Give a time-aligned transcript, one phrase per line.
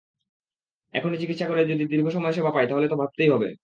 [0.93, 3.47] এখনই চিকিৎসা করে যদি দীর্ঘ সময়ে সেবা পাই, তাহলে তো ভাবতেই হবে।